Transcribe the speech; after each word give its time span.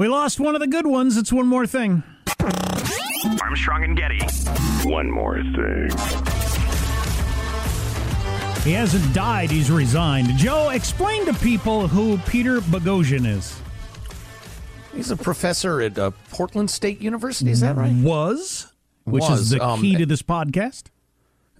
We 0.00 0.08
lost 0.08 0.40
one 0.40 0.54
of 0.54 0.62
the 0.62 0.66
good 0.66 0.86
ones. 0.86 1.18
It's 1.18 1.30
one 1.30 1.46
more 1.46 1.66
thing. 1.66 2.02
Armstrong 3.42 3.84
and 3.84 3.94
Getty. 3.94 4.20
One 4.88 5.10
more 5.10 5.42
thing. 5.42 5.90
He 8.64 8.72
hasn't 8.72 9.14
died, 9.14 9.50
he's 9.50 9.70
resigned. 9.70 10.28
Joe, 10.38 10.70
explain 10.70 11.26
to 11.26 11.34
people 11.34 11.86
who 11.86 12.16
Peter 12.26 12.60
Boghossian 12.62 13.26
is. 13.26 13.60
He's 14.94 15.10
a 15.10 15.18
professor 15.18 15.82
at 15.82 15.98
uh, 15.98 16.12
Portland 16.30 16.70
State 16.70 17.02
University, 17.02 17.50
is 17.50 17.60
that 17.60 17.76
right? 17.76 17.92
Was, 17.92 18.72
which 19.04 19.20
Was, 19.20 19.40
is 19.40 19.50
the 19.50 19.62
um, 19.62 19.82
key 19.82 19.96
to 19.96 20.06
this 20.06 20.22
podcast. 20.22 20.84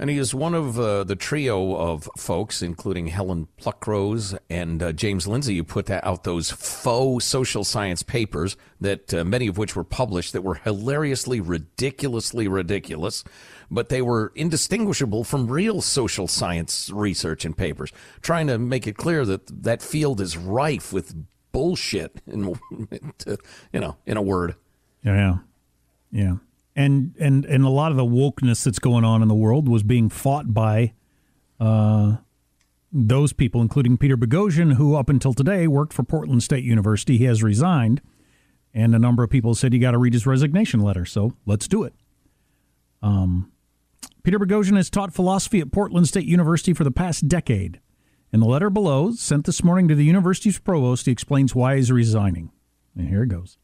And 0.00 0.09
he 0.09 0.16
is 0.16 0.34
one 0.34 0.55
of 0.55 0.81
uh, 0.81 1.05
the 1.05 1.15
trio 1.15 1.77
of 1.77 2.09
folks, 2.16 2.62
including 2.62 3.09
Helen 3.09 3.49
Pluckrose 3.61 4.37
and 4.49 4.83
uh, 4.83 4.93
James 4.93 5.28
Lindsay, 5.28 5.59
who 5.59 5.62
put 5.62 5.91
out 5.91 6.25
those 6.25 6.50
faux 6.50 7.22
social 7.22 7.65
science 7.65 8.03
papers 8.03 8.56
that 8.81 9.12
uh, 9.12 9.27
many 9.27 9.47
of 9.47 9.59
which 9.59 9.77
were 9.77 9.84
published 9.84 10.33
that 10.33 10.41
were 10.41 10.55
hilariously, 10.55 11.38
ridiculously 11.38 12.49
ridiculous, 12.49 13.25
but 13.71 13.91
they 13.91 14.00
were 14.00 14.33
indistinguishable 14.34 15.22
from 15.22 15.49
real 15.49 15.83
social 15.83 16.27
science 16.27 16.88
research 16.88 17.44
and 17.44 17.55
papers, 17.55 17.93
trying 18.22 18.47
to 18.47 18.56
make 18.56 18.87
it 18.87 18.97
clear 18.97 19.27
that 19.27 19.65
that 19.65 19.82
field 19.82 20.19
is 20.22 20.34
rife 20.34 20.94
with 20.94 21.15
bullshit, 21.53 22.22
in, 22.27 22.59
you 23.71 23.81
know, 23.81 23.99
in 24.06 24.17
a 24.17 24.22
word. 24.22 24.55
Yeah, 25.05 25.37
yeah, 26.11 26.37
and 26.80 27.14
and 27.18 27.44
and 27.44 27.64
a 27.64 27.68
lot 27.68 27.91
of 27.91 27.96
the 27.98 28.04
wokeness 28.04 28.64
that's 28.64 28.78
going 28.78 29.04
on 29.04 29.20
in 29.22 29.28
the 29.28 29.34
world 29.34 29.68
was 29.68 29.82
being 29.82 30.08
fought 30.08 30.54
by 30.54 30.94
uh, 31.58 32.16
those 32.91 33.32
people, 33.32 33.60
including 33.60 33.98
Peter 33.98 34.16
Boghossian, 34.16 34.74
who 34.74 34.96
up 34.96 35.10
until 35.10 35.34
today 35.34 35.66
worked 35.66 35.92
for 35.92 36.02
Portland 36.02 36.42
State 36.42 36.64
University. 36.64 37.19
He 37.19 37.24
has 37.24 37.42
resigned, 37.42 38.00
and 38.72 38.94
a 38.94 38.98
number 38.98 39.22
of 39.22 39.30
people 39.30 39.54
said 39.54 39.74
you 39.74 39.80
got 39.80 39.90
to 39.90 39.98
read 39.98 40.14
his 40.14 40.26
resignation 40.26 40.80
letter. 40.80 41.04
So 41.04 41.34
let's 41.44 41.69
do 41.69 41.84
it. 41.84 41.92
Um, 43.02 43.52
Peter 44.22 44.38
Boghossian 44.38 44.76
has 44.76 44.88
taught 44.88 45.12
philosophy 45.12 45.60
at 45.60 45.72
Portland 45.72 46.08
State 46.08 46.26
University 46.26 46.72
for 46.72 46.84
the 46.84 46.90
past 46.90 47.28
decade. 47.28 47.80
In 48.32 48.40
the 48.40 48.46
letter 48.46 48.70
below, 48.70 49.12
sent 49.12 49.44
this 49.44 49.62
morning 49.62 49.88
to 49.88 49.94
the 49.94 50.04
university's 50.04 50.58
provost, 50.58 51.06
he 51.06 51.12
explains 51.12 51.54
why 51.54 51.76
he's 51.76 51.90
resigning. 51.90 52.52
And 52.96 53.08
here 53.08 53.24
it 53.24 53.28
goes. 53.28 53.58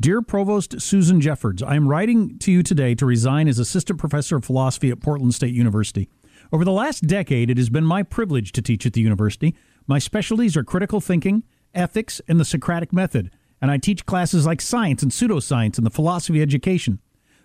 Dear 0.00 0.22
Provost 0.22 0.80
Susan 0.80 1.20
Jeffords, 1.20 1.62
I 1.62 1.76
am 1.76 1.86
writing 1.86 2.38
to 2.38 2.50
you 2.50 2.62
today 2.62 2.94
to 2.94 3.04
resign 3.04 3.46
as 3.48 3.58
assistant 3.58 3.98
professor 3.98 4.36
of 4.36 4.46
philosophy 4.46 4.88
at 4.90 5.00
Portland 5.00 5.34
State 5.34 5.52
University. 5.52 6.08
Over 6.50 6.64
the 6.64 6.72
last 6.72 7.06
decade, 7.06 7.50
it 7.50 7.58
has 7.58 7.68
been 7.68 7.84
my 7.84 8.02
privilege 8.02 8.52
to 8.52 8.62
teach 8.62 8.86
at 8.86 8.94
the 8.94 9.02
university. 9.02 9.54
My 9.86 9.98
specialties 9.98 10.56
are 10.56 10.64
critical 10.64 11.02
thinking, 11.02 11.42
ethics, 11.74 12.18
and 12.28 12.40
the 12.40 12.46
Socratic 12.46 12.94
method, 12.94 13.30
and 13.60 13.70
I 13.70 13.76
teach 13.76 14.06
classes 14.06 14.46
like 14.46 14.62
science 14.62 15.02
and 15.02 15.12
pseudoscience 15.12 15.76
and 15.76 15.84
the 15.84 15.90
philosophy 15.90 16.40
of 16.40 16.48
education. 16.48 16.98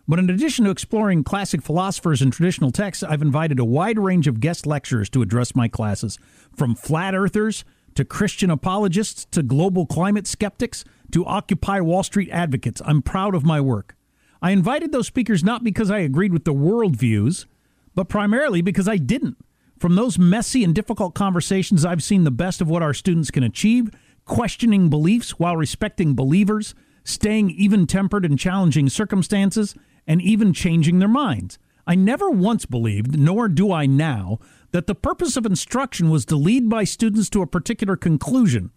But 0.08 0.20
in 0.20 0.30
addition 0.30 0.64
to 0.64 0.72
exploring 0.72 1.26
classic 1.26 1.62
philosophers 1.62 2.22
and 2.22 2.32
traditional 2.32 2.72
texts, 2.72 3.04
I've 3.04 3.22
invited 3.22 3.60
a 3.60 3.66
wide 3.66 4.00
range 4.00 4.28
of 4.28 4.40
guest 4.40 4.66
lecturers 4.66 5.10
to 5.10 5.22
address 5.22 5.58
my 5.58 5.68
classes, 5.68 6.18
from 6.56 6.74
flat 6.74 7.16
earthers 7.16 7.66
to 7.96 8.06
Christian 8.06 8.50
apologists 8.50 9.26
to 9.32 9.44
global 9.44 9.86
climate 9.86 10.26
skeptics 10.26 10.86
to 11.16 11.26
Occupy 11.26 11.80
Wall 11.80 12.04
Street 12.04 12.30
advocates. 12.30 12.82
I'm 12.84 13.02
proud 13.02 13.36
of 13.36 13.46
my 13.46 13.62
work. 13.62 13.96
I 14.42 14.52
invited 14.52 14.92
those 14.92 15.08
speakers 15.08 15.46
not 15.46 15.64
because 15.64 15.90
I 15.90 16.00
agreed 16.00 16.34
with 16.34 16.44
their 16.44 16.54
worldviews, 16.54 17.46
but 17.96 18.10
primarily 18.10 18.62
because 18.62 18.90
I 18.90 18.98
didn't. 18.98 19.38
From 19.80 19.96
those 19.96 20.20
messy 20.20 20.62
and 20.62 20.76
difficult 20.76 21.16
conversations, 21.16 21.86
I've 21.86 22.04
seen 22.04 22.26
the 22.26 22.32
best 22.32 22.60
of 22.60 22.70
what 22.70 22.84
our 22.84 22.94
students 22.94 23.32
can 23.32 23.44
achieve, 23.44 23.92
questioning 24.26 24.90
beliefs 24.90 25.40
while 25.40 25.56
respecting 25.56 26.16
believers, 26.16 26.76
staying 27.06 27.50
even 27.52 27.88
tempered 27.88 28.26
in 28.26 28.36
challenging 28.36 28.90
circumstances, 28.90 29.74
and 30.06 30.22
even 30.22 30.52
changing 30.52 31.00
their 31.00 31.08
minds. 31.08 31.58
I 31.88 31.96
never 31.96 32.30
once 32.30 32.66
believed, 32.66 33.18
nor 33.18 33.48
do 33.48 33.72
I 33.72 33.86
now, 33.86 34.40
that 34.72 34.86
the 34.86 34.96
purpose 34.96 35.38
of 35.38 35.46
instruction 35.46 36.10
was 36.10 36.26
to 36.26 36.36
lead 36.36 36.66
my 36.66 36.84
students 36.84 37.30
to 37.30 37.42
a 37.42 37.48
particular 37.48 37.96
conclusion. 37.96 38.72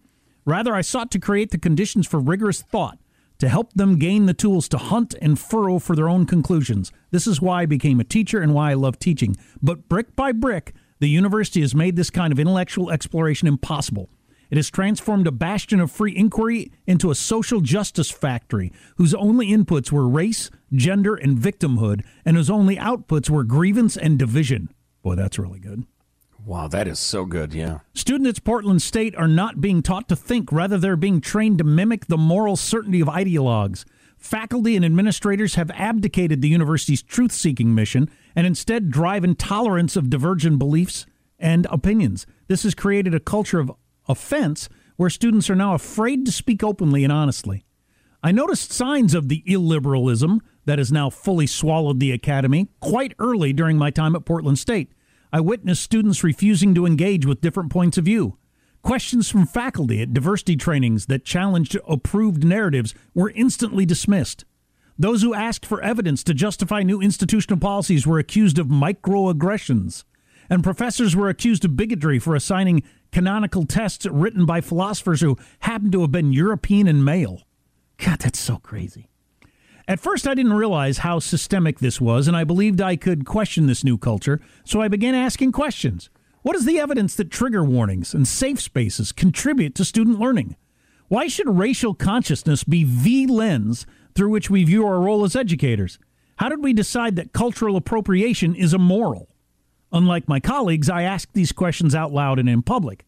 Rather, 0.49 0.73
I 0.73 0.81
sought 0.81 1.11
to 1.11 1.19
create 1.19 1.51
the 1.51 1.59
conditions 1.59 2.07
for 2.07 2.19
rigorous 2.19 2.63
thought, 2.63 2.97
to 3.37 3.47
help 3.47 3.71
them 3.73 3.99
gain 3.99 4.25
the 4.25 4.33
tools 4.33 4.67
to 4.69 4.79
hunt 4.79 5.13
and 5.21 5.37
furrow 5.39 5.77
for 5.77 5.95
their 5.95 6.09
own 6.09 6.25
conclusions. 6.25 6.91
This 7.11 7.27
is 7.27 7.39
why 7.39 7.61
I 7.61 7.65
became 7.67 7.99
a 7.99 8.03
teacher 8.03 8.41
and 8.41 8.51
why 8.51 8.71
I 8.71 8.73
love 8.73 8.97
teaching. 8.97 9.35
But 9.61 9.87
brick 9.87 10.15
by 10.15 10.31
brick, 10.31 10.73
the 10.97 11.07
university 11.07 11.61
has 11.61 11.75
made 11.75 11.95
this 11.95 12.09
kind 12.09 12.33
of 12.33 12.39
intellectual 12.39 12.89
exploration 12.89 13.47
impossible. 13.47 14.09
It 14.49 14.57
has 14.57 14.71
transformed 14.71 15.27
a 15.27 15.31
bastion 15.31 15.79
of 15.79 15.91
free 15.91 16.17
inquiry 16.17 16.71
into 16.87 17.11
a 17.11 17.15
social 17.15 17.61
justice 17.61 18.09
factory 18.09 18.73
whose 18.95 19.13
only 19.13 19.49
inputs 19.49 19.91
were 19.91 20.09
race, 20.09 20.49
gender, 20.73 21.13
and 21.13 21.37
victimhood, 21.37 22.03
and 22.25 22.35
whose 22.35 22.49
only 22.49 22.75
outputs 22.75 23.29
were 23.29 23.43
grievance 23.43 23.95
and 23.95 24.17
division. 24.17 24.69
Boy, 25.03 25.13
that's 25.13 25.37
really 25.37 25.59
good. 25.59 25.85
Wow, 26.45 26.67
that 26.67 26.87
is 26.87 26.99
so 26.99 27.25
good, 27.25 27.53
yeah. 27.53 27.79
Students 27.93 28.39
at 28.39 28.43
Portland 28.43 28.81
State 28.81 29.15
are 29.15 29.27
not 29.27 29.61
being 29.61 29.81
taught 29.81 30.07
to 30.09 30.15
think, 30.15 30.51
rather, 30.51 30.77
they're 30.77 30.95
being 30.95 31.21
trained 31.21 31.57
to 31.59 31.63
mimic 31.63 32.07
the 32.07 32.17
moral 32.17 32.55
certainty 32.55 33.01
of 33.01 33.07
ideologues. 33.07 33.85
Faculty 34.17 34.75
and 34.75 34.83
administrators 34.83 35.55
have 35.55 35.71
abdicated 35.71 36.41
the 36.41 36.49
university's 36.49 37.01
truth 37.01 37.31
seeking 37.31 37.73
mission 37.73 38.09
and 38.35 38.45
instead 38.45 38.89
drive 38.89 39.23
intolerance 39.23 39.95
of 39.95 40.09
divergent 40.09 40.59
beliefs 40.59 41.05
and 41.37 41.65
opinions. 41.69 42.25
This 42.47 42.63
has 42.63 42.75
created 42.75 43.13
a 43.13 43.19
culture 43.19 43.59
of 43.59 43.71
offense 44.07 44.67
where 44.97 45.09
students 45.09 45.49
are 45.49 45.55
now 45.55 45.73
afraid 45.73 46.25
to 46.25 46.31
speak 46.31 46.63
openly 46.63 47.03
and 47.03 47.13
honestly. 47.13 47.63
I 48.21 48.33
noticed 48.33 48.73
signs 48.73 49.13
of 49.13 49.29
the 49.29 49.43
illiberalism 49.47 50.39
that 50.65 50.79
has 50.79 50.91
now 50.91 51.09
fully 51.09 51.47
swallowed 51.47 52.01
the 52.01 52.11
academy 52.11 52.67
quite 52.81 53.13
early 53.19 53.53
during 53.53 53.77
my 53.77 53.91
time 53.91 54.15
at 54.15 54.25
Portland 54.25 54.59
State. 54.59 54.91
I 55.31 55.41
witnessed 55.41 55.83
students 55.83 56.23
refusing 56.23 56.73
to 56.73 56.87
engage 56.87 57.25
with 57.25 57.41
different 57.41 57.71
points 57.71 57.97
of 57.97 58.05
view. 58.05 58.37
Questions 58.81 59.29
from 59.29 59.45
faculty 59.45 60.01
at 60.01 60.13
diversity 60.13 60.55
trainings 60.55 61.05
that 61.05 61.25
challenged 61.25 61.77
approved 61.87 62.43
narratives 62.43 62.95
were 63.13 63.31
instantly 63.35 63.85
dismissed. 63.85 64.45
Those 64.97 65.21
who 65.21 65.33
asked 65.33 65.65
for 65.65 65.81
evidence 65.81 66.23
to 66.23 66.33
justify 66.33 66.81
new 66.81 66.99
institutional 66.99 67.59
policies 67.59 68.07
were 68.07 68.19
accused 68.19 68.57
of 68.57 68.67
microaggressions, 68.67 70.03
and 70.49 70.63
professors 70.63 71.15
were 71.15 71.29
accused 71.29 71.63
of 71.63 71.77
bigotry 71.77 72.17
for 72.19 72.35
assigning 72.35 72.83
canonical 73.11 73.65
tests 73.65 74.05
written 74.07 74.45
by 74.45 74.61
philosophers 74.61 75.21
who 75.21 75.37
happened 75.59 75.91
to 75.91 76.01
have 76.01 76.11
been 76.11 76.33
European 76.33 76.87
and 76.87 77.05
male. 77.05 77.43
God, 77.97 78.19
that's 78.19 78.39
so 78.39 78.57
crazy. 78.57 79.09
At 79.89 79.99
first, 79.99 80.27
I 80.27 80.35
didn't 80.35 80.53
realize 80.53 80.99
how 80.99 81.17
systemic 81.17 81.79
this 81.79 81.99
was, 81.99 82.27
and 82.27 82.37
I 82.37 82.43
believed 82.43 82.79
I 82.79 82.95
could 82.95 83.25
question 83.25 83.65
this 83.65 83.83
new 83.83 83.97
culture, 83.97 84.39
so 84.63 84.83
I 84.83 84.87
began 84.87 85.15
asking 85.15 85.51
questions. 85.51 86.11
What 86.43 86.55
is 86.55 86.65
the 86.65 86.79
evidence 86.79 87.15
that 87.15 87.31
trigger 87.31 87.63
warnings 87.63 88.13
and 88.13 88.27
safe 88.27 88.61
spaces 88.61 89.11
contribute 89.11 89.73
to 89.73 89.83
student 89.83 90.19
learning? 90.19 90.55
Why 91.07 91.27
should 91.27 91.49
racial 91.49 91.95
consciousness 91.95 92.63
be 92.63 92.83
the 92.83 93.33
lens 93.33 93.87
through 94.13 94.29
which 94.29 94.47
we 94.47 94.63
view 94.63 94.85
our 94.85 95.01
role 95.01 95.23
as 95.23 95.35
educators? 95.35 95.97
How 96.35 96.49
did 96.49 96.63
we 96.63 96.71
decide 96.71 97.15
that 97.15 97.33
cultural 97.33 97.75
appropriation 97.75 98.53
is 98.53 98.75
immoral? 98.75 99.29
Unlike 99.91 100.27
my 100.27 100.39
colleagues, 100.39 100.87
I 100.87 101.01
asked 101.01 101.33
these 101.33 101.51
questions 101.51 101.95
out 101.95 102.13
loud 102.13 102.37
and 102.37 102.47
in 102.47 102.61
public. 102.61 103.07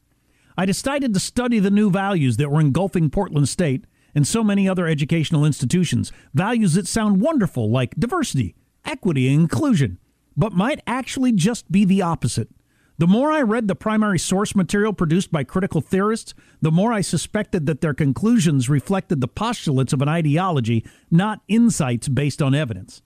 I 0.58 0.66
decided 0.66 1.14
to 1.14 1.20
study 1.20 1.60
the 1.60 1.70
new 1.70 1.92
values 1.92 2.38
that 2.38 2.50
were 2.50 2.60
engulfing 2.60 3.12
Portland 3.12 3.50
State 3.50 3.86
and 4.14 4.28
so 4.28 4.44
many 4.44 4.68
other 4.68 4.88
educational 4.88 5.46
institutions, 5.46 6.12
values 6.34 6.74
that 6.74 6.88
sound 6.88 7.22
wonderful 7.22 7.70
like 7.70 7.96
diversity, 7.96 8.56
equity, 8.86 9.28
and 9.28 9.42
inclusion, 9.42 9.98
but 10.36 10.54
might 10.54 10.82
actually 10.88 11.32
just 11.32 11.72
be 11.72 11.86
the 11.86 12.02
opposite. 12.02 12.50
The 12.98 13.08
more 13.08 13.32
I 13.32 13.42
read 13.42 13.68
the 13.68 13.76
primary 13.76 14.20
source 14.20 14.56
material 14.56 14.94
produced 14.94 15.32
by 15.32 15.44
critical 15.44 15.82
theorists, 15.82 16.36
the 16.62 16.72
more 16.72 16.94
I 16.94 17.02
suspected 17.02 17.66
that 17.66 17.82
their 17.82 17.96
conclusions 17.96 18.70
reflected 18.70 19.22
the 19.22 19.28
postulates 19.28 19.92
of 19.92 20.04
an 20.04 20.08
ideology, 20.08 20.86
not 21.10 21.42
insights 21.48 22.08
based 22.08 22.44
on 22.44 22.54
evidence. 22.54 23.02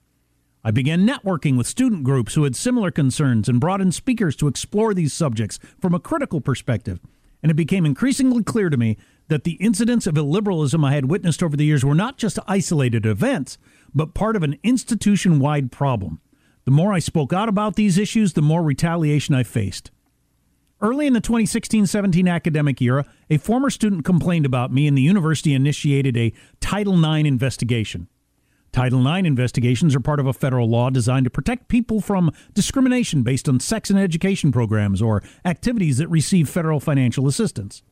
I 0.66 0.72
began 0.72 1.08
networking 1.08 1.58
with 1.58 1.68
student 1.68 2.04
groups 2.04 2.34
who 2.34 2.44
had 2.44 2.56
similar 2.56 2.92
concerns 2.92 3.48
and 3.48 3.60
brought 3.62 3.82
in 3.82 3.92
speakers 3.92 4.36
to 4.38 4.48
explore 4.48 4.94
these 4.94 5.14
subjects 5.14 5.60
from 5.80 5.94
a 5.94 6.00
critical 6.00 6.42
perspective. 6.42 7.00
And 7.42 7.52
it 7.52 7.56
became 7.56 7.86
increasingly 7.86 8.44
clear 8.44 8.72
to 8.72 8.76
me 8.76 8.98
that 9.28 9.44
the 9.44 9.54
incidents 9.54 10.08
of 10.08 10.16
illiberalism 10.16 10.86
I 10.86 10.94
had 10.94 11.10
witnessed 11.10 11.42
over 11.42 11.58
the 11.58 11.66
years 11.66 11.84
were 11.84 11.96
not 11.96 12.18
just 12.18 12.40
isolated 12.48 13.06
events, 13.06 13.58
but 13.94 14.14
part 14.14 14.36
of 14.36 14.44
an 14.44 14.58
institution 14.64 15.40
wide 15.40 15.72
problem. 15.72 16.20
The 16.66 16.72
more 16.72 16.94
I 16.94 17.00
spoke 17.00 17.32
out 17.32 17.50
about 17.50 17.76
these 17.76 17.98
issues, 17.98 18.34
the 18.34 18.42
more 18.42 18.64
retaliation 18.64 19.36
I 19.36 19.44
faced. 19.44 19.92
Early 20.82 21.08
in 21.08 21.14
the 21.14 21.22
2016 21.22 21.86
17 21.86 22.28
academic 22.28 22.82
year, 22.82 23.06
a 23.30 23.38
former 23.38 23.70
student 23.70 24.04
complained 24.04 24.46
about 24.46 24.74
me, 24.74 24.88
and 24.88 24.98
the 24.98 25.02
university 25.02 25.54
initiated 25.54 26.18
a 26.18 26.34
Title 26.60 26.94
IX 26.94 27.28
investigation. 27.28 28.08
Title 28.72 29.08
IX 29.08 29.26
investigations 29.26 29.96
are 29.96 30.02
part 30.02 30.20
of 30.20 30.28
a 30.28 30.34
federal 30.34 30.70
law 30.70 30.90
designed 30.90 31.24
to 31.24 31.30
protect 31.30 31.70
people 31.70 32.02
from 32.02 32.30
discrimination 32.54 33.24
based 33.24 33.48
on 33.48 33.62
sex 33.62 33.90
and 33.90 33.98
education 33.98 34.52
programs 34.52 35.02
or 35.02 35.24
activities 35.46 35.98
that 35.98 36.10
receive 36.10 36.50
federal 36.50 36.82
financial 36.82 37.26
assistance. 37.26 37.84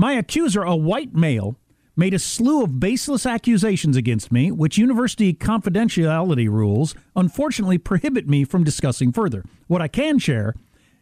My 0.00 0.14
accuser, 0.14 0.62
a 0.62 0.74
white 0.74 1.14
male, 1.14 1.58
made 1.94 2.14
a 2.14 2.18
slew 2.18 2.64
of 2.64 2.80
baseless 2.80 3.26
accusations 3.26 3.98
against 3.98 4.32
me, 4.32 4.50
which 4.50 4.78
university 4.78 5.34
confidentiality 5.34 6.48
rules 6.48 6.94
unfortunately 7.14 7.76
prohibit 7.76 8.26
me 8.26 8.44
from 8.44 8.64
discussing 8.64 9.12
further. 9.12 9.44
What 9.66 9.82
I 9.82 9.88
can 9.88 10.18
share 10.18 10.54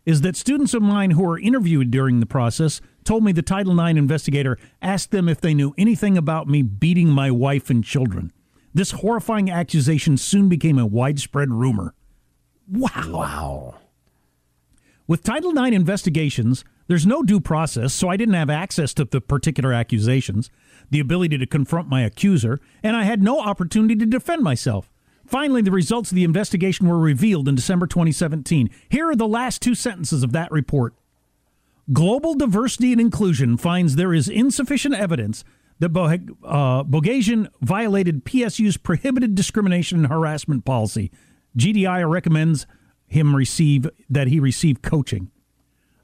is 0.04 0.22
that 0.22 0.34
students 0.34 0.74
of 0.74 0.82
mine 0.82 1.12
who 1.12 1.22
were 1.22 1.38
interviewed 1.38 1.92
during 1.92 2.18
the 2.18 2.26
process 2.26 2.80
told 3.04 3.22
me 3.22 3.30
the 3.30 3.40
Title 3.40 3.78
IX 3.78 3.96
investigator 3.96 4.58
asked 4.82 5.12
them 5.12 5.28
if 5.28 5.40
they 5.40 5.54
knew 5.54 5.74
anything 5.78 6.18
about 6.18 6.48
me 6.48 6.62
beating 6.62 7.08
my 7.08 7.30
wife 7.30 7.70
and 7.70 7.84
children. 7.84 8.32
This 8.74 8.90
horrifying 8.90 9.48
accusation 9.48 10.16
soon 10.16 10.48
became 10.48 10.76
a 10.76 10.84
widespread 10.84 11.52
rumor. 11.52 11.94
Wow. 12.68 13.10
Wow. 13.10 13.74
With 15.06 15.22
Title 15.22 15.56
IX 15.56 15.76
investigations, 15.76 16.64
there's 16.88 17.06
no 17.06 17.22
due 17.22 17.40
process, 17.40 17.92
so 17.92 18.08
I 18.08 18.16
didn't 18.16 18.34
have 18.34 18.50
access 18.50 18.92
to 18.94 19.04
the 19.04 19.20
particular 19.20 19.72
accusations, 19.72 20.50
the 20.90 21.00
ability 21.00 21.38
to 21.38 21.46
confront 21.46 21.88
my 21.88 22.02
accuser, 22.02 22.60
and 22.82 22.96
I 22.96 23.04
had 23.04 23.22
no 23.22 23.40
opportunity 23.40 23.94
to 23.96 24.06
defend 24.06 24.42
myself. 24.42 24.90
Finally, 25.26 25.60
the 25.60 25.70
results 25.70 26.10
of 26.10 26.16
the 26.16 26.24
investigation 26.24 26.88
were 26.88 26.98
revealed 26.98 27.46
in 27.46 27.54
December 27.54 27.86
2017. 27.86 28.70
Here 28.88 29.08
are 29.10 29.14
the 29.16 29.28
last 29.28 29.60
two 29.60 29.74
sentences 29.74 30.22
of 30.22 30.32
that 30.32 30.50
report. 30.50 30.94
Global 31.92 32.34
Diversity 32.34 32.92
and 32.92 33.00
Inclusion 33.00 33.58
finds 33.58 33.96
there 33.96 34.14
is 34.14 34.28
insufficient 34.28 34.94
evidence 34.94 35.44
that 35.80 35.90
Bo- 35.90 36.06
uh, 36.06 36.84
Boghossian 36.84 37.48
violated 37.60 38.24
PSU's 38.24 38.78
prohibited 38.78 39.34
discrimination 39.34 39.98
and 39.98 40.06
harassment 40.08 40.64
policy. 40.64 41.10
GDI 41.58 42.10
recommends 42.10 42.66
him 43.06 43.36
receive 43.36 43.88
that 44.08 44.28
he 44.28 44.40
receive 44.40 44.80
coaching. 44.80 45.30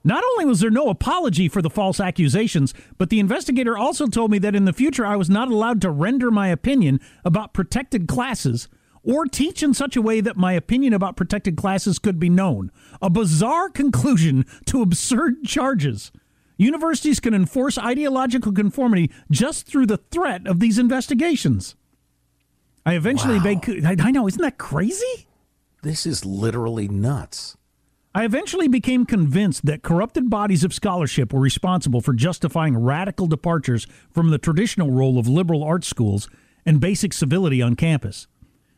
Not 0.07 0.23
only 0.33 0.45
was 0.45 0.61
there 0.61 0.71
no 0.71 0.89
apology 0.91 1.49
for 1.49 1.63
the 1.63 1.71
false 1.71 1.99
accusations, 1.99 2.75
but 2.99 3.09
the 3.09 3.21
investigator 3.21 3.77
also 3.79 4.07
told 4.07 4.31
me 4.31 4.39
that 4.41 4.55
in 4.55 4.67
the 4.67 4.73
future 4.75 5.07
I 5.07 5.17
was 5.17 5.31
not 5.31 5.51
allowed 5.51 5.81
to 5.81 5.91
render 5.91 6.31
my 6.31 6.49
opinion 6.49 7.01
about 7.25 7.55
protected 7.55 8.07
classes 8.07 8.69
or 9.03 9.25
teach 9.25 9.63
in 9.63 9.73
such 9.73 9.97
a 9.97 10.03
way 10.03 10.21
that 10.21 10.37
my 10.37 10.53
opinion 10.53 10.93
about 10.93 11.17
protected 11.17 11.57
classes 11.57 11.99
could 11.99 12.19
be 12.19 12.29
known. 12.29 12.71
A 13.01 13.09
bizarre 13.09 13.71
conclusion 13.71 14.45
to 14.67 14.83
absurd 14.83 15.45
charges. 15.45 16.13
Universities 16.57 17.19
can 17.19 17.35
enforce 17.35 17.79
ideological 17.79 18.53
conformity 18.53 19.11
just 19.31 19.67
through 19.67 19.87
the 19.87 19.97
threat 20.11 20.47
of 20.47 20.61
these 20.61 20.79
investigations. 20.79 21.77
I 22.87 22.95
eventually 22.95 23.39
Wow. 23.39 23.45
made. 23.45 23.85
I 23.87 23.97
I 23.99 24.11
know, 24.11 24.29
isn't 24.29 24.41
that 24.41 24.59
crazy? 24.59 25.27
This 25.83 26.07
is 26.07 26.25
literally 26.25 26.89
nuts. 26.89 27.57
I 28.17 28.25
eventually 28.25 28.69
became 28.69 29.07
convinced 29.07 29.67
that 29.67 29.83
corrupted 29.83 30.31
bodies 30.31 30.63
of 30.63 30.73
scholarship 30.73 31.33
were 31.33 31.41
responsible 31.41 32.01
for 32.01 32.13
justifying 32.13 32.77
radical 32.77 33.27
departures 33.27 33.89
from 34.13 34.31
the 34.31 34.39
traditional 34.39 34.93
role 34.93 35.19
of 35.19 35.27
liberal 35.27 35.65
arts 35.65 35.89
schools 35.89 36.29
and 36.65 36.79
basic 36.79 37.13
civility 37.13 37.61
on 37.61 37.75
campus. 37.75 38.29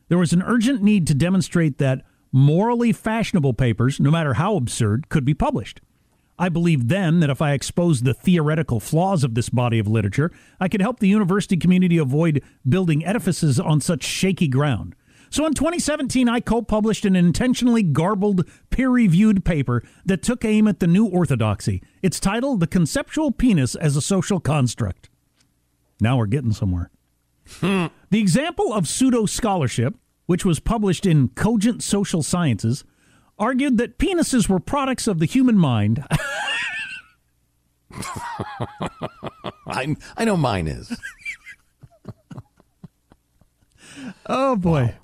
There 0.09 0.17
was 0.17 0.33
an 0.33 0.43
urgent 0.43 0.83
need 0.83 1.07
to 1.09 1.15
demonstrate 1.15 1.77
that 1.77 2.03
morally 2.33 2.95
fashionable 2.95 3.53
papers, 3.53 4.01
no 4.01 4.11
matter 4.11 4.35
how 4.35 4.57
absurd, 4.57 5.11
could 5.11 5.27
be 5.27 5.35
published. 5.35 5.83
I 6.39 6.49
believed 6.49 6.89
then 6.89 7.21
that 7.21 7.31
if 7.31 7.43
I 7.43 7.53
exposed 7.53 8.05
the 8.05 8.15
theoretical 8.15 8.81
flaws 8.81 9.23
of 9.23 9.35
this 9.35 9.51
body 9.51 9.79
of 9.79 9.87
literature, 9.87 10.33
I 10.59 10.69
could 10.69 10.81
help 10.81 10.99
the 10.99 11.09
university 11.09 11.59
community 11.59 11.99
avoid 11.99 12.43
building 12.67 13.05
edifices 13.05 13.61
on 13.61 13.83
such 13.83 14.03
shaky 14.03 14.49
ground. 14.49 14.95
So 15.31 15.47
in 15.47 15.55
2017, 15.55 16.29
I 16.29 16.41
co 16.41 16.63
published 16.63 17.05
an 17.05 17.17
intentionally 17.17 17.83
garbled, 17.83 18.49
peer 18.71 18.89
reviewed 18.91 19.45
paper 19.45 19.83
that 20.05 20.23
took 20.23 20.45
aim 20.45 20.69
at 20.69 20.81
the 20.81 20.87
new 20.87 21.07
orthodoxy. 21.07 21.83
It's 22.03 22.21
titled 22.21 22.61
The 22.61 22.67
Conceptual 22.67 23.33
Penis 23.33 23.75
as 23.75 23.97
a 23.97 24.03
Social 24.03 24.41
Construct. 24.41 25.11
Now 26.01 26.19
we're 26.19 26.27
getting 26.27 26.53
somewhere. 26.53 26.91
Hmm. 27.61 27.87
the 28.11 28.19
example 28.19 28.73
of 28.73 28.89
pseudo 28.89 29.25
scholarship, 29.25 29.95
which 30.27 30.45
was 30.45 30.59
published 30.59 31.07
in 31.07 31.29
Cogent 31.29 31.81
Social 31.81 32.25
Sciences, 32.25 32.85
argued 33.39 33.79
that 33.79 33.99
penises 33.99 34.49
were 34.49 34.59
products 34.59 35.07
of 35.07 35.21
the 35.21 35.27
human 35.27 35.57
mind. 35.57 36.05
I 39.69 39.95
I 40.17 40.25
know 40.25 40.37
mine 40.37 40.67
is. 40.67 40.97
Oh 44.27 44.57
boy. 44.57 44.95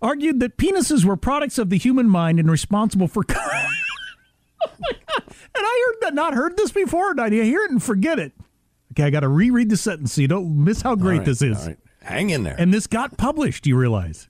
Argued 0.00 0.40
that 0.40 0.56
penises 0.56 1.04
were 1.04 1.16
products 1.16 1.58
of 1.58 1.70
the 1.70 1.78
human 1.78 2.08
mind 2.08 2.38
and 2.38 2.50
responsible 2.50 3.08
for. 3.08 3.24
oh 3.28 4.68
my 4.80 4.92
God. 4.92 5.22
And 5.54 5.66
I 5.66 5.84
heard 5.86 6.00
that, 6.02 6.14
not 6.14 6.34
heard 6.34 6.56
this 6.56 6.70
before, 6.70 7.10
and 7.10 7.20
I 7.20 7.30
hear 7.30 7.64
it 7.64 7.70
and 7.70 7.82
forget 7.82 8.18
it. 8.18 8.32
Okay, 8.92 9.04
I 9.04 9.10
got 9.10 9.20
to 9.20 9.28
reread 9.28 9.70
the 9.70 9.76
sentence 9.76 10.12
so 10.12 10.20
you 10.20 10.28
don't 10.28 10.64
miss 10.64 10.82
how 10.82 10.94
great 10.94 11.18
right, 11.18 11.26
this 11.26 11.42
is. 11.42 11.66
right. 11.66 11.78
Hang 12.00 12.30
in 12.30 12.42
there. 12.42 12.56
And 12.58 12.72
this 12.72 12.86
got 12.86 13.18
published, 13.18 13.66
you 13.66 13.76
realize. 13.76 14.28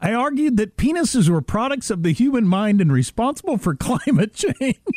I 0.00 0.12
argued 0.12 0.56
that 0.56 0.76
penises 0.76 1.28
were 1.28 1.40
products 1.40 1.90
of 1.90 2.02
the 2.02 2.12
human 2.12 2.46
mind 2.46 2.80
and 2.80 2.92
responsible 2.92 3.58
for 3.58 3.74
climate 3.76 4.34
change. 4.34 4.78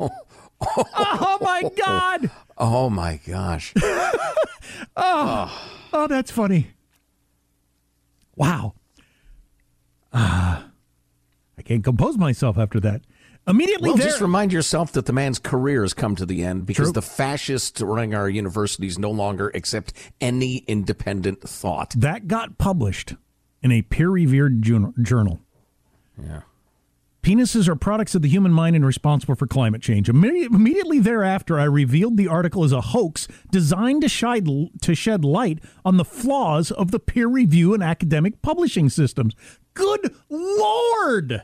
oh 0.00 1.38
my 1.40 1.70
God. 1.76 2.30
Oh 2.58 2.90
my 2.90 3.20
gosh. 3.26 3.72
Oh, 4.96 5.70
oh, 5.92 6.06
that's 6.08 6.30
funny. 6.30 6.68
Wow. 8.36 8.74
Ah, 10.12 10.66
I 11.56 11.62
can't 11.62 11.84
compose 11.84 12.16
myself 12.18 12.58
after 12.58 12.80
that. 12.80 13.02
Immediately 13.46 13.90
Well, 13.90 13.96
there, 13.96 14.06
just 14.08 14.20
remind 14.20 14.52
yourself 14.52 14.92
that 14.92 15.06
the 15.06 15.12
man's 15.12 15.38
career 15.38 15.82
has 15.82 15.94
come 15.94 16.14
to 16.16 16.26
the 16.26 16.44
end 16.44 16.66
because 16.66 16.88
True. 16.88 16.92
the 16.92 17.02
fascists 17.02 17.80
running 17.80 18.14
our 18.14 18.28
universities 18.28 18.98
no 18.98 19.10
longer 19.10 19.50
accept 19.54 19.92
any 20.20 20.58
independent 20.66 21.40
thought. 21.48 21.94
that 21.96 22.26
got 22.28 22.58
published 22.58 23.14
in 23.62 23.72
a 23.72 23.82
peer-reviewed 23.82 24.62
journal. 24.62 25.40
Yeah. 26.20 26.40
Penises 27.22 27.68
are 27.68 27.74
products 27.76 28.14
of 28.14 28.22
the 28.22 28.28
human 28.28 28.52
mind 28.52 28.76
and 28.76 28.86
responsible 28.86 29.34
for 29.34 29.46
climate 29.46 29.82
change. 29.82 30.08
Immedi- 30.08 30.46
Immediately 30.46 31.00
thereafter, 31.00 31.58
I 31.58 31.64
revealed 31.64 32.16
the 32.16 32.28
article 32.28 32.64
as 32.64 32.72
a 32.72 32.80
hoax 32.80 33.26
designed 33.50 34.02
to 34.02 34.08
shed, 34.08 34.48
to 34.80 34.94
shed 34.94 35.24
light 35.24 35.58
on 35.84 35.96
the 35.96 36.04
flaws 36.04 36.70
of 36.70 36.90
the 36.90 37.00
peer 37.00 37.26
review 37.26 37.74
and 37.74 37.82
academic 37.82 38.40
publishing 38.40 38.88
systems. 38.88 39.34
Good 39.74 40.14
Lord! 40.30 41.42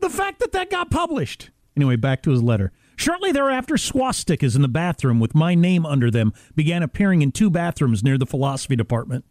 The 0.00 0.10
fact 0.10 0.38
that 0.38 0.52
that 0.52 0.70
got 0.70 0.90
published. 0.90 1.50
Anyway, 1.76 1.96
back 1.96 2.22
to 2.22 2.30
his 2.30 2.42
letter. 2.42 2.72
Shortly 2.96 3.30
thereafter, 3.30 3.74
swastikas 3.74 4.56
in 4.56 4.62
the 4.62 4.68
bathroom 4.68 5.20
with 5.20 5.34
my 5.34 5.54
name 5.54 5.84
under 5.86 6.10
them 6.10 6.32
began 6.54 6.82
appearing 6.82 7.22
in 7.22 7.30
two 7.30 7.50
bathrooms 7.50 8.02
near 8.02 8.18
the 8.18 8.26
philosophy 8.26 8.74
department. 8.74 9.24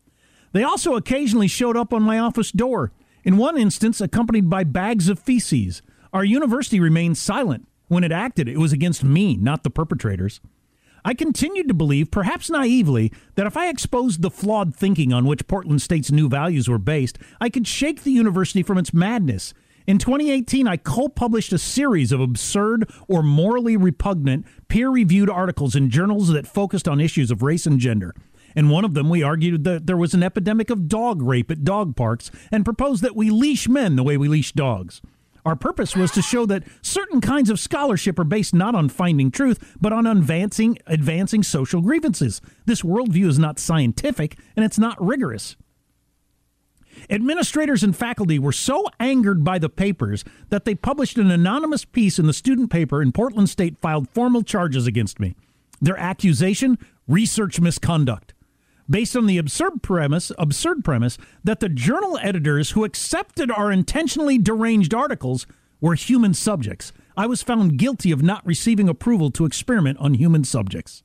They 0.53 0.63
also 0.63 0.95
occasionally 0.95 1.47
showed 1.47 1.75
up 1.75 1.93
on 1.93 2.03
my 2.03 2.19
office 2.19 2.51
door, 2.51 2.91
in 3.24 3.38
one 3.38 3.57
instance, 3.57 4.01
accompanied 4.01 4.50
by 4.50 4.63
bags 4.63 5.09
of 5.09 5.19
feces. 5.19 5.81
Our 6.13 6.24
university 6.24 6.79
remained 6.79 7.17
silent. 7.17 7.67
When 7.88 8.03
it 8.03 8.12
acted, 8.12 8.50
it 8.50 8.57
was 8.57 8.74
against 8.74 9.03
me, 9.03 9.38
not 9.38 9.63
the 9.63 9.69
perpetrators. 9.69 10.41
I 11.05 11.13
continued 11.13 11.69
to 11.69 11.74
believe, 11.74 12.12
perhaps 12.12 12.50
naively, 12.50 13.13
that 13.36 13.47
if 13.47 13.55
I 13.55 13.69
exposed 13.69 14.21
the 14.21 14.29
flawed 14.29 14.75
thinking 14.75 15.13
on 15.13 15.25
which 15.25 15.47
Portland 15.47 15.81
State's 15.81 16.12
new 16.12 16.27
values 16.27 16.67
were 16.67 16.77
based, 16.77 17.17
I 17.39 17.50
could 17.50 17.65
shake 17.65 18.03
the 18.03 18.12
university 18.12 18.62
from 18.62 18.77
its 18.77 18.93
madness. 18.93 19.53
In 19.86 20.00
2018, 20.00 20.67
I 20.67 20.75
co 20.75 21.07
published 21.07 21.53
a 21.53 21.57
series 21.57 22.12
of 22.12 22.19
absurd 22.19 22.91
or 23.07 23.24
morally 23.24 23.77
repugnant 23.77 24.45
peer 24.67 24.89
reviewed 24.89 25.29
articles 25.29 25.77
in 25.77 25.89
journals 25.89 26.27
that 26.27 26.45
focused 26.45 26.89
on 26.89 27.00
issues 27.00 27.31
of 27.31 27.41
race 27.41 27.65
and 27.65 27.79
gender. 27.79 28.13
In 28.57 28.69
one 28.69 28.83
of 28.83 28.95
them, 28.95 29.07
we 29.07 29.21
argued 29.21 29.65
that 29.65 29.85
there 29.85 29.95
was 29.95 30.15
an 30.15 30.23
epidemic 30.23 30.71
of 30.71 30.87
dog 30.87 31.21
rape 31.21 31.51
at 31.51 31.63
dog 31.63 31.95
parks 31.95 32.31
and 32.51 32.65
proposed 32.65 33.03
that 33.03 33.15
we 33.15 33.29
leash 33.29 33.69
men 33.69 33.95
the 33.95 34.01
way 34.01 34.17
we 34.17 34.27
leash 34.27 34.51
dogs. 34.51 34.99
Our 35.45 35.55
purpose 35.55 35.95
was 35.95 36.09
to 36.13 36.23
show 36.23 36.47
that 36.47 36.63
certain 36.81 37.21
kinds 37.21 37.51
of 37.51 37.59
scholarship 37.59 38.17
are 38.17 38.23
based 38.23 38.55
not 38.55 38.73
on 38.73 38.89
finding 38.89 39.29
truth, 39.29 39.75
but 39.79 39.93
on 39.93 40.07
advancing, 40.07 40.79
advancing 40.87 41.43
social 41.43 41.83
grievances. 41.83 42.41
This 42.65 42.81
worldview 42.81 43.27
is 43.27 43.37
not 43.37 43.59
scientific 43.59 44.39
and 44.55 44.65
it's 44.65 44.79
not 44.79 44.99
rigorous. 44.99 45.55
Administrators 47.11 47.83
and 47.83 47.95
faculty 47.95 48.39
were 48.39 48.51
so 48.51 48.87
angered 48.99 49.43
by 49.43 49.59
the 49.59 49.69
papers 49.69 50.25
that 50.49 50.65
they 50.65 50.73
published 50.73 51.19
an 51.19 51.29
anonymous 51.29 51.85
piece 51.85 52.17
in 52.17 52.25
the 52.25 52.33
student 52.33 52.71
paper, 52.71 53.03
and 53.03 53.13
Portland 53.13 53.51
State 53.51 53.77
filed 53.77 54.09
formal 54.09 54.41
charges 54.41 54.87
against 54.87 55.19
me. 55.19 55.35
Their 55.79 55.97
accusation 55.97 56.79
research 57.07 57.61
misconduct 57.61 58.33
based 58.89 59.15
on 59.15 59.25
the 59.25 59.38
absurd 59.38 59.84
premise 59.84 60.32
absurd 60.38 60.84
premise 60.84 61.17
that 61.44 61.60
the 61.60 61.70
journal 61.70 62.17
editors 62.22 62.72
who 62.72 62.84
accepted 62.84 63.51
our 63.51 63.72
intentionally 63.72 64.38
deranged 64.38 64.94
articles 64.94 65.46
were 65.82 65.96
human 65.96 66.34
subjects. 66.34 66.91
I 67.15 67.27
was 67.27 67.44
found 67.44 67.77
guilty 67.77 68.12
of 68.12 68.22
not 68.22 68.46
receiving 68.46 68.88
approval 68.89 69.32
to 69.32 69.46
experiment 69.46 69.98
on 70.00 70.13
human 70.13 70.44
subjects. 70.44 71.03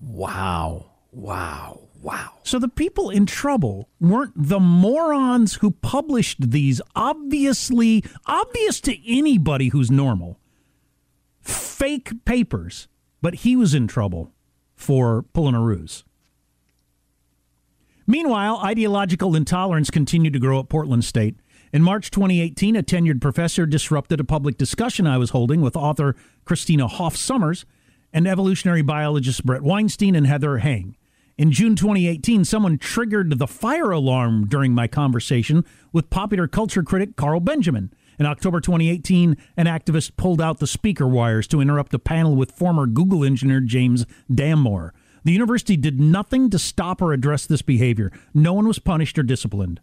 Wow. 0.00 0.92
Wow. 1.12 1.88
Wow. 2.02 2.38
So 2.42 2.58
the 2.58 2.68
people 2.68 3.10
in 3.10 3.26
trouble 3.26 3.88
weren't 4.00 4.32
the 4.34 4.58
morons 4.58 5.54
who 5.54 5.70
published 5.70 6.50
these 6.50 6.80
obviously 6.96 8.04
obvious 8.26 8.80
to 8.82 9.08
anybody 9.08 9.68
who's 9.68 9.90
normal 9.90 10.40
fake 11.40 12.24
papers, 12.24 12.88
but 13.20 13.36
he 13.36 13.56
was 13.56 13.74
in 13.74 13.86
trouble 13.86 14.32
for 14.74 15.22
pulling 15.32 15.54
a 15.54 15.60
ruse. 15.60 16.04
Meanwhile, 18.12 18.60
ideological 18.62 19.34
intolerance 19.34 19.90
continued 19.90 20.34
to 20.34 20.38
grow 20.38 20.60
at 20.60 20.68
Portland 20.68 21.02
State. 21.02 21.34
In 21.72 21.80
March 21.80 22.10
2018, 22.10 22.76
a 22.76 22.82
tenured 22.82 23.22
professor 23.22 23.64
disrupted 23.64 24.20
a 24.20 24.24
public 24.24 24.58
discussion 24.58 25.06
I 25.06 25.16
was 25.16 25.30
holding 25.30 25.62
with 25.62 25.78
author 25.78 26.14
Christina 26.44 26.88
Hoff 26.88 27.16
Sommers 27.16 27.64
and 28.12 28.28
evolutionary 28.28 28.82
biologist 28.82 29.46
Bret 29.46 29.62
Weinstein 29.62 30.14
and 30.14 30.26
Heather 30.26 30.58
Heying. 30.58 30.94
In 31.38 31.52
June 31.52 31.74
2018, 31.74 32.44
someone 32.44 32.76
triggered 32.76 33.38
the 33.38 33.46
fire 33.46 33.90
alarm 33.90 34.46
during 34.46 34.74
my 34.74 34.86
conversation 34.86 35.64
with 35.90 36.10
popular 36.10 36.46
culture 36.46 36.82
critic 36.82 37.16
Carl 37.16 37.40
Benjamin. 37.40 37.94
In 38.18 38.26
October 38.26 38.60
2018, 38.60 39.38
an 39.56 39.64
activist 39.64 40.18
pulled 40.18 40.42
out 40.42 40.58
the 40.58 40.66
speaker 40.66 41.08
wires 41.08 41.46
to 41.46 41.62
interrupt 41.62 41.94
a 41.94 41.98
panel 41.98 42.36
with 42.36 42.52
former 42.52 42.86
Google 42.86 43.24
engineer 43.24 43.60
James 43.60 44.04
Damore. 44.30 44.90
The 45.24 45.32
university 45.32 45.76
did 45.76 46.00
nothing 46.00 46.50
to 46.50 46.58
stop 46.58 47.00
or 47.00 47.12
address 47.12 47.46
this 47.46 47.62
behavior. 47.62 48.10
No 48.34 48.52
one 48.52 48.66
was 48.66 48.78
punished 48.78 49.18
or 49.18 49.22
disciplined. 49.22 49.80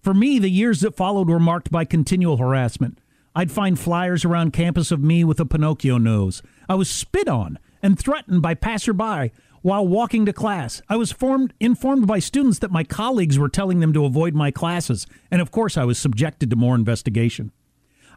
For 0.00 0.12
me, 0.12 0.38
the 0.38 0.50
years 0.50 0.80
that 0.80 0.96
followed 0.96 1.28
were 1.28 1.38
marked 1.38 1.70
by 1.70 1.84
continual 1.84 2.38
harassment. 2.38 2.98
I'd 3.34 3.52
find 3.52 3.78
flyers 3.78 4.24
around 4.24 4.52
campus 4.52 4.90
of 4.90 5.00
me 5.00 5.24
with 5.24 5.40
a 5.40 5.46
Pinocchio 5.46 5.98
nose. 5.98 6.42
I 6.68 6.74
was 6.74 6.90
spit 6.90 7.28
on 7.28 7.58
and 7.82 7.98
threatened 7.98 8.42
by 8.42 8.54
passerby 8.54 9.32
while 9.62 9.86
walking 9.86 10.26
to 10.26 10.32
class. 10.32 10.82
I 10.88 10.96
was 10.96 11.12
formed, 11.12 11.54
informed 11.60 12.06
by 12.06 12.18
students 12.18 12.58
that 12.58 12.72
my 12.72 12.84
colleagues 12.84 13.38
were 13.38 13.48
telling 13.48 13.80
them 13.80 13.92
to 13.92 14.04
avoid 14.04 14.34
my 14.34 14.50
classes, 14.50 15.06
and 15.30 15.40
of 15.40 15.50
course, 15.50 15.76
I 15.76 15.84
was 15.84 15.98
subjected 15.98 16.50
to 16.50 16.56
more 16.56 16.74
investigation. 16.74 17.52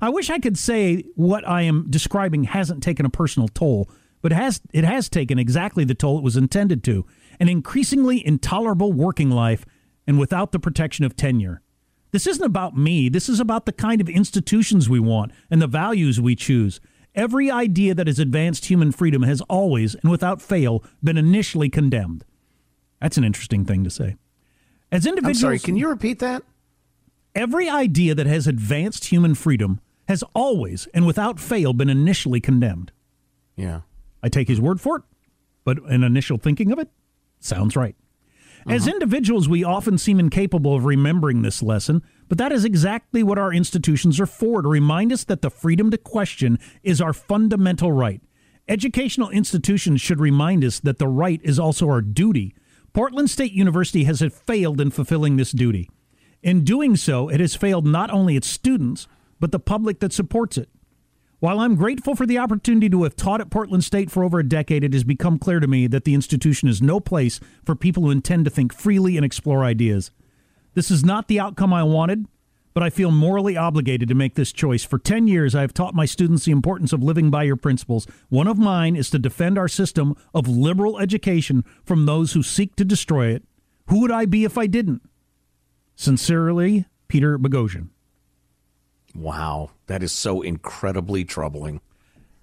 I 0.02 0.10
wish 0.10 0.30
I 0.30 0.40
could 0.40 0.58
say 0.58 1.06
what 1.16 1.48
I 1.48 1.62
am 1.62 1.86
describing 1.90 2.46
hasn't 2.46 2.84
taken 2.84 3.06
a 3.06 3.12
personal 3.12 3.48
toll, 3.48 3.90
but 4.26 4.32
it 4.32 4.38
has, 4.38 4.60
it 4.74 4.84
has 4.84 5.08
taken 5.08 5.38
exactly 5.38 5.84
the 5.84 5.94
toll 5.94 6.18
it 6.18 6.24
was 6.24 6.36
intended 6.36 6.84
to 6.86 7.06
an 7.40 7.48
increasingly 7.48 8.26
intolerable 8.26 8.92
working 8.92 9.30
life 9.30 9.68
and 10.08 10.18
without 10.18 10.52
the 10.52 10.58
protection 10.58 11.06
of 11.06 11.16
tenure. 11.16 11.62
This 12.10 12.26
isn't 12.26 12.44
about 12.44 12.76
me. 12.76 13.08
This 13.08 13.30
is 13.30 13.40
about 13.40 13.68
the 13.68 13.72
kind 13.72 14.02
of 14.02 14.10
institutions 14.10 14.90
we 14.90 15.00
want 15.00 15.32
and 15.52 15.62
the 15.62 15.68
values 15.68 16.20
we 16.20 16.36
choose. 16.36 16.82
Every 17.14 17.52
idea 17.52 17.94
that 17.94 18.08
has 18.08 18.18
advanced 18.18 18.66
human 18.66 18.92
freedom 18.92 19.22
has 19.22 19.42
always 19.42 19.94
and 19.94 20.10
without 20.10 20.42
fail 20.42 20.84
been 21.04 21.20
initially 21.20 21.70
condemned. 21.70 22.26
That's 23.00 23.20
an 23.20 23.26
interesting 23.26 23.64
thing 23.64 23.84
to 23.84 23.92
say. 23.92 24.16
As 24.92 25.06
individuals, 25.06 25.44
I'm 25.44 25.48
sorry, 25.50 25.60
can 25.60 25.78
you 25.78 25.88
repeat 25.88 26.18
that? 26.18 26.42
every 27.36 27.70
idea 27.70 28.16
that 28.16 28.26
has 28.26 28.48
advanced 28.48 29.06
human 29.06 29.36
freedom 29.36 29.82
has 30.08 30.24
always 30.34 30.88
and 30.96 31.06
without 31.06 31.40
fail 31.40 31.74
been 31.74 31.90
initially 31.90 32.40
condemned. 32.40 32.92
Yeah. 33.56 33.82
I 34.26 34.30
take 34.30 34.48
his 34.48 34.60
word 34.60 34.82
for 34.82 34.98
it, 34.98 35.04
but 35.64 35.78
an 35.84 36.04
initial 36.04 36.40
thinking 36.40 36.72
of 36.72 36.80
it 36.80 36.90
sounds 37.40 37.76
right. 37.76 37.96
As 38.68 38.88
uh-huh. 38.88 38.96
individuals, 38.96 39.48
we 39.48 39.64
often 39.64 40.00
seem 40.00 40.20
incapable 40.20 40.74
of 40.74 40.84
remembering 40.84 41.44
this 41.44 41.62
lesson, 41.62 42.02
but 42.28 42.40
that 42.40 42.52
is 42.52 42.66
exactly 42.66 43.22
what 43.22 43.38
our 43.38 43.54
institutions 43.54 44.20
are 44.20 44.26
for 44.26 44.64
to 44.64 44.68
remind 44.68 45.14
us 45.14 45.24
that 45.26 45.44
the 45.44 45.52
freedom 45.52 45.92
to 45.92 46.00
question 46.00 46.58
is 46.82 47.00
our 47.00 47.14
fundamental 47.14 47.92
right. 47.92 48.20
Educational 48.68 49.30
institutions 49.30 50.02
should 50.02 50.20
remind 50.20 50.64
us 50.64 50.80
that 50.80 50.98
the 50.98 51.08
right 51.08 51.40
is 51.44 51.60
also 51.60 51.88
our 51.88 52.02
duty. 52.02 52.56
Portland 52.94 53.30
State 53.30 53.52
University 53.52 54.06
has 54.06 54.24
failed 54.48 54.82
in 54.82 54.90
fulfilling 54.90 55.36
this 55.36 55.52
duty. 55.52 55.88
In 56.42 56.64
doing 56.64 56.96
so, 56.96 57.30
it 57.30 57.40
has 57.40 57.54
failed 57.54 57.86
not 57.86 58.10
only 58.10 58.36
its 58.36 58.48
students, 58.48 59.08
but 59.40 59.52
the 59.52 59.60
public 59.60 60.00
that 60.00 60.14
supports 60.14 60.58
it. 60.58 60.70
While 61.46 61.60
I'm 61.60 61.76
grateful 61.76 62.16
for 62.16 62.26
the 62.26 62.40
opportunity 62.40 62.90
to 62.90 63.04
have 63.04 63.16
taught 63.16 63.40
at 63.40 63.52
Portland 63.52 63.84
State 63.84 64.10
for 64.10 64.24
over 64.24 64.40
a 64.40 64.44
decade, 64.44 64.84
it 64.84 64.94
has 64.94 65.04
become 65.04 65.38
clear 65.38 65.60
to 65.60 65.68
me 65.68 65.86
that 65.86 66.04
the 66.04 66.16
institution 66.16 66.68
is 66.68 66.82
no 66.82 67.00
place 67.00 67.40
for 67.64 67.76
people 67.76 68.02
who 68.02 68.10
intend 68.10 68.46
to 68.46 68.50
think 68.50 68.74
freely 68.74 69.16
and 69.16 69.24
explore 69.24 69.64
ideas. 69.64 70.10
This 70.74 70.90
is 70.90 71.06
not 71.06 71.28
the 71.28 71.40
outcome 71.40 71.72
I 71.72 71.84
wanted, 71.84 72.26
but 72.74 72.82
I 72.82 72.90
feel 72.90 73.12
morally 73.12 73.56
obligated 73.56 74.10
to 74.10 74.16
make 74.16 74.34
this 74.34 74.52
choice. 74.52 74.84
For 74.84 74.98
10 74.98 75.28
years, 75.28 75.54
I 75.54 75.62
have 75.62 75.72
taught 75.72 75.94
my 75.94 76.06
students 76.06 76.46
the 76.46 76.52
importance 76.52 76.92
of 76.92 77.04
living 77.04 77.30
by 77.30 77.44
your 77.44 77.58
principles. 77.58 78.08
One 78.30 78.48
of 78.48 78.58
mine 78.58 78.96
is 78.96 79.12
to 79.12 79.20
defend 79.20 79.60
our 79.60 79.68
system 79.68 80.16
of 80.34 80.48
liberal 80.48 80.98
education 80.98 81.64
from 81.84 82.08
those 82.08 82.34
who 82.34 82.42
seek 82.42 82.76
to 82.78 82.84
destroy 82.84 83.28
it. 83.28 83.44
Who 83.90 84.02
would 84.02 84.12
I 84.12 84.26
be 84.26 84.46
if 84.46 84.58
I 84.58 84.66
didn't? 84.66 85.04
Sincerely, 85.96 86.88
Peter 87.08 87.38
Boghossian. 87.38 87.90
Wow. 89.16 89.72
That 89.88 90.04
is 90.04 90.12
so 90.12 90.42
incredibly 90.42 91.24
troubling. 91.24 91.82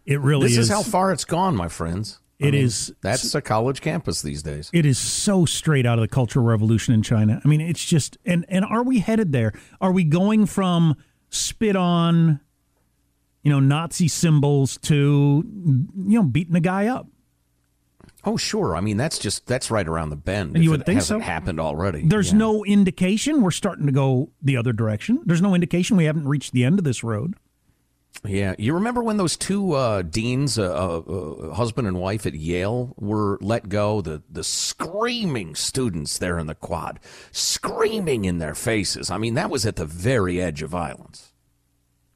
It 0.07 0.21
really 0.21 0.47
is 0.47 0.53
This 0.53 0.59
is. 0.59 0.65
is 0.67 0.71
how 0.75 0.83
far 0.83 1.13
it's 1.13 1.25
gone, 1.25 1.55
my 1.55 1.69
friends. 1.69 2.19
It 2.39 2.55
is- 2.57 2.93
That's 3.03 3.33
a 3.37 3.41
college 3.41 3.81
campus 3.81 4.21
these 4.23 4.43
days. 4.43 4.69
it 4.73 4.85
is 4.85 4.99
so 4.99 5.45
straight 5.45 5.87
out 5.87 5.99
of 5.99 6.03
the 6.03 6.09
cultural 6.09 6.45
revolution 6.45 6.93
in 6.93 7.03
China. 7.03 7.41
I 7.45 7.47
mean, 7.49 7.61
it's 7.61 7.85
just 7.85 8.19
and 8.27 8.45
and 8.49 8.65
are 8.65 8.83
we 8.83 8.99
headed 8.99 9.31
there? 9.31 9.53
Are 9.81 9.93
we 9.93 10.03
going 10.03 10.47
from 10.47 10.97
spit 11.29 11.77
on, 11.77 12.41
you 13.45 13.51
know, 13.53 13.61
Nazi 13.61 14.09
symbols 14.09 14.77
to 14.83 15.45
you 15.47 15.87
know 16.19 16.25
beating 16.25 16.57
a 16.57 16.61
guy 16.61 16.89
up? 16.89 17.07
Oh, 18.25 18.37
sure. 18.37 18.77
I 18.77 18.81
mean, 18.81 18.97
that's 18.97 19.19
just 19.19 19.47
that's 19.47 19.71
right 19.71 19.87
around 19.87 20.11
the 20.11 20.17
bend. 20.17 20.57
You 20.57 20.63
if 20.65 20.71
would 20.71 20.81
it 20.83 20.87
think 20.87 20.97
hasn't 20.99 21.23
so. 21.23 21.25
happened 21.25 21.59
already. 21.59 22.07
There's 22.07 22.31
Yeah. 22.33 22.39
no 22.39 22.65
indication 22.65 23.43
we're 23.43 23.51
starting 23.51 23.87
to 23.87 23.93
go 23.93 24.31
the 24.41 24.57
other 24.57 24.73
direction. 24.73 25.21
There's 25.25 25.43
no 25.43 25.55
indication 25.55 25.97
we 25.97 26.05
haven't 26.05 26.29
reached 26.29 26.53
the 26.53 26.65
end 26.65 26.79
of 26.79 26.85
this 26.85 27.03
road. 27.03 27.35
Yeah, 28.25 28.55
you 28.59 28.75
remember 28.75 29.03
when 29.03 29.17
those 29.17 29.37
two 29.39 29.73
uh, 29.73 30.03
deans, 30.03 30.59
uh, 30.59 30.99
uh, 31.01 31.55
husband 31.55 31.89
and 31.89 31.99
wife 31.99 32.27
at 32.27 32.35
Yale, 32.35 32.95
were 32.99 33.39
let 33.41 33.69
go? 33.71 34.03
The 34.03 34.23
the 34.31 34.45
screaming 34.45 35.55
students 35.55 36.19
there 36.19 36.39
in 36.39 36.47
the 36.47 36.55
quad, 36.55 37.01
screaming 37.33 38.25
in 38.27 38.39
their 38.39 38.55
faces. 38.55 39.11
I 39.11 39.17
mean, 39.19 39.35
that 39.35 39.51
was 39.51 39.67
at 39.67 39.77
the 39.77 39.87
very 39.87 40.41
edge 40.41 40.63
of 40.63 40.71
violence. 40.71 41.33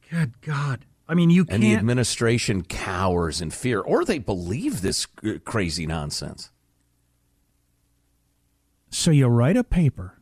Good 0.09 0.39
God! 0.41 0.85
I 1.09 1.13
mean, 1.13 1.29
you 1.29 1.45
and 1.49 1.63
the 1.63 1.75
administration 1.75 2.63
cowers 2.63 3.41
in 3.41 3.51
fear, 3.51 3.79
or 3.79 4.03
they 4.03 4.19
believe 4.19 4.81
this 4.81 5.05
crazy 5.45 5.87
nonsense. 5.87 6.51
So 8.89 9.11
you 9.11 9.27
write 9.27 9.57
a 9.57 9.63
paper 9.63 10.19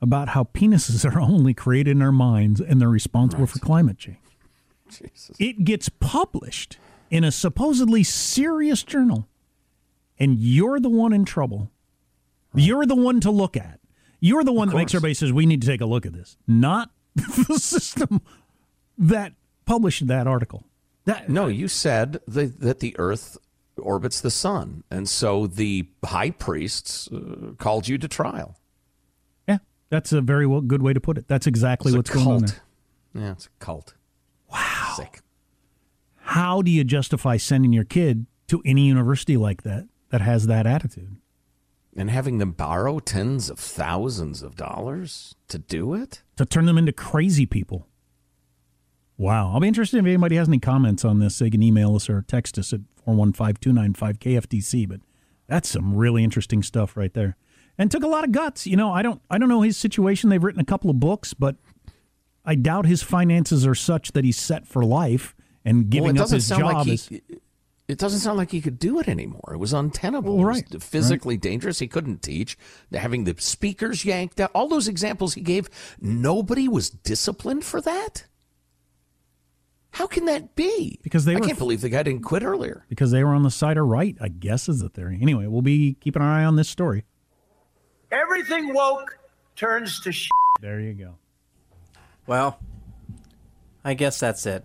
about 0.00 0.30
how 0.30 0.44
penises 0.44 1.04
are 1.10 1.20
only 1.20 1.54
created 1.54 1.92
in 1.92 2.02
our 2.02 2.12
minds 2.12 2.60
and 2.60 2.80
they're 2.80 2.88
responsible 2.88 3.44
right. 3.44 3.50
for 3.50 3.58
climate 3.58 3.98
change. 3.98 4.18
Jesus. 4.88 5.36
It 5.38 5.64
gets 5.64 5.88
published 5.88 6.78
in 7.10 7.24
a 7.24 7.32
supposedly 7.32 8.02
serious 8.02 8.82
journal, 8.82 9.28
and 10.18 10.38
you're 10.38 10.80
the 10.80 10.90
one 10.90 11.12
in 11.12 11.24
trouble. 11.24 11.70
Right. 12.52 12.64
You're 12.64 12.86
the 12.86 12.96
one 12.96 13.20
to 13.20 13.30
look 13.30 13.56
at. 13.56 13.80
You're 14.20 14.44
the 14.44 14.52
one 14.52 14.68
that 14.68 14.76
makes 14.76 14.94
everybody 14.94 15.14
says 15.14 15.32
we 15.32 15.46
need 15.46 15.62
to 15.62 15.66
take 15.66 15.80
a 15.80 15.86
look 15.86 16.06
at 16.06 16.12
this, 16.12 16.36
not 16.46 16.90
the 17.14 17.58
system 17.58 18.20
that 18.96 19.32
published 19.72 20.06
that 20.06 20.26
article. 20.26 20.66
That, 21.06 21.30
no, 21.30 21.46
you 21.46 21.66
said 21.66 22.20
the, 22.28 22.44
that 22.58 22.80
the 22.80 22.94
Earth 22.98 23.38
orbits 23.78 24.20
the 24.20 24.30
sun, 24.30 24.84
and 24.90 25.08
so 25.08 25.46
the 25.46 25.88
high 26.04 26.30
priests 26.30 27.08
uh, 27.08 27.52
called 27.56 27.88
you 27.88 27.96
to 27.96 28.06
trial. 28.06 28.58
Yeah, 29.48 29.58
that's 29.88 30.12
a 30.12 30.20
very 30.20 30.46
well, 30.46 30.60
good 30.60 30.82
way 30.82 30.92
to 30.92 31.00
put 31.00 31.16
it. 31.16 31.26
That's 31.26 31.46
exactly 31.46 31.90
it's 31.90 31.96
what's 31.96 32.10
going 32.10 32.26
on 32.26 32.44
there. 32.44 32.62
Yeah, 33.14 33.32
it's 33.32 33.46
a 33.46 33.64
cult. 33.64 33.94
Wow. 34.52 34.92
Sick. 34.96 35.20
How 36.16 36.60
do 36.60 36.70
you 36.70 36.84
justify 36.84 37.38
sending 37.38 37.72
your 37.72 37.84
kid 37.84 38.26
to 38.48 38.60
any 38.66 38.82
university 38.82 39.38
like 39.38 39.62
that 39.62 39.88
that 40.10 40.20
has 40.20 40.48
that 40.48 40.66
attitude? 40.66 41.16
And 41.96 42.10
having 42.10 42.36
them 42.36 42.52
borrow 42.52 42.98
tens 43.00 43.48
of 43.48 43.58
thousands 43.58 44.42
of 44.42 44.54
dollars 44.54 45.34
to 45.48 45.58
do 45.58 45.94
it? 45.94 46.22
To 46.36 46.44
turn 46.44 46.66
them 46.66 46.76
into 46.76 46.92
crazy 46.92 47.46
people. 47.46 47.88
Wow. 49.22 49.52
I'll 49.52 49.60
be 49.60 49.68
interested 49.68 49.98
if 49.98 50.04
anybody 50.04 50.34
has 50.34 50.48
any 50.48 50.58
comments 50.58 51.04
on 51.04 51.20
this. 51.20 51.38
They 51.38 51.48
can 51.48 51.62
email 51.62 51.94
us 51.94 52.10
or 52.10 52.22
text 52.26 52.58
us 52.58 52.72
at 52.72 52.80
415 53.04 53.54
295 53.60 54.18
KFTC. 54.18 54.88
But 54.88 55.00
that's 55.46 55.68
some 55.68 55.94
really 55.94 56.24
interesting 56.24 56.60
stuff 56.64 56.96
right 56.96 57.14
there. 57.14 57.36
And 57.78 57.88
took 57.88 58.02
a 58.02 58.08
lot 58.08 58.24
of 58.24 58.32
guts. 58.32 58.66
You 58.66 58.76
know, 58.76 58.92
I 58.92 59.02
don't 59.02 59.22
I 59.30 59.38
don't 59.38 59.48
know 59.48 59.62
his 59.62 59.76
situation. 59.76 60.28
They've 60.28 60.42
written 60.42 60.60
a 60.60 60.64
couple 60.64 60.90
of 60.90 60.98
books, 60.98 61.34
but 61.34 61.54
I 62.44 62.56
doubt 62.56 62.86
his 62.86 63.04
finances 63.04 63.64
are 63.64 63.76
such 63.76 64.10
that 64.12 64.24
he's 64.24 64.36
set 64.36 64.66
for 64.66 64.84
life 64.84 65.36
and 65.64 65.88
giving 65.88 66.16
well, 66.16 66.24
up 66.24 66.30
his 66.30 66.48
job 66.48 66.60
like 66.60 66.86
he, 66.86 66.94
is. 66.94 67.10
It 67.86 67.98
doesn't 67.98 68.20
sound 68.20 68.38
like 68.38 68.50
he 68.50 68.60
could 68.60 68.80
do 68.80 68.98
it 68.98 69.08
anymore. 69.08 69.52
It 69.52 69.58
was 69.58 69.72
untenable. 69.72 70.38
Well, 70.38 70.46
right. 70.46 70.64
It 70.64 70.74
was 70.74 70.84
physically 70.84 71.34
right. 71.36 71.42
dangerous. 71.42 71.78
He 71.78 71.86
couldn't 71.86 72.22
teach. 72.22 72.58
Having 72.92 73.24
the 73.24 73.36
speakers 73.38 74.04
yanked 74.04 74.40
out, 74.40 74.50
all 74.52 74.66
those 74.66 74.88
examples 74.88 75.34
he 75.34 75.42
gave, 75.42 75.68
nobody 76.00 76.66
was 76.66 76.90
disciplined 76.90 77.64
for 77.64 77.80
that. 77.82 78.24
How 79.92 80.06
can 80.06 80.24
that 80.24 80.54
be? 80.56 80.98
Because 81.02 81.26
they 81.26 81.36
I 81.36 81.38
were, 81.38 81.46
can't 81.46 81.58
believe 81.58 81.82
the 81.82 81.90
guy 81.90 82.02
didn't 82.02 82.22
quit 82.22 82.42
earlier. 82.42 82.86
Because 82.88 83.10
they 83.10 83.22
were 83.22 83.34
on 83.34 83.42
the 83.42 83.50
side 83.50 83.76
of 83.76 83.86
right, 83.86 84.16
I 84.20 84.28
guess 84.28 84.68
is 84.68 84.80
the 84.80 84.88
theory. 84.88 85.18
Anyway, 85.20 85.46
we'll 85.46 85.62
be 85.62 85.96
keeping 86.00 86.22
our 86.22 86.32
eye 86.32 86.44
on 86.44 86.56
this 86.56 86.68
story. 86.68 87.04
Everything 88.10 88.72
woke 88.72 89.18
turns 89.54 90.00
to 90.00 90.12
shit. 90.12 90.30
There 90.60 90.80
you 90.80 90.94
go. 90.94 91.16
Well, 92.26 92.58
I 93.84 93.94
guess 93.94 94.18
that's 94.18 94.46
it. 94.46 94.64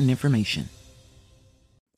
important 0.00 0.10
information. 0.10 0.79